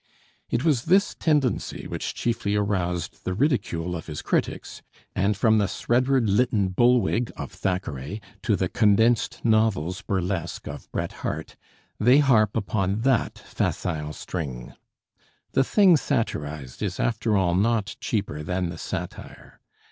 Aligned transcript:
It 0.49 0.65
was 0.65 0.85
this 0.85 1.13
tendency 1.13 1.85
which 1.87 2.15
chiefly 2.15 2.55
aroused 2.55 3.23
the 3.23 3.35
ridicule 3.35 3.95
of 3.95 4.07
his 4.07 4.23
critics, 4.23 4.81
and 5.15 5.37
from 5.37 5.59
the 5.59 5.67
'Sredwardlyttonbulwig' 5.67 7.29
of 7.37 7.51
Thackeray 7.51 8.19
to 8.41 8.55
the 8.55 8.67
'Condensed 8.67 9.45
Novels' 9.45 10.01
burlesque 10.01 10.65
of 10.67 10.91
Bret 10.91 11.11
Harte, 11.21 11.55
they 11.99 12.17
harp 12.17 12.57
upon 12.57 13.01
that 13.01 13.37
facile 13.37 14.13
string, 14.13 14.73
The 15.51 15.63
thing 15.63 15.97
satirized 15.97 16.81
is 16.81 16.99
after 16.99 17.37
all 17.37 17.53
not 17.53 17.95
cheaper 17.99 18.41
than 18.41 18.69
the 18.69 18.79
satire. 18.79 19.59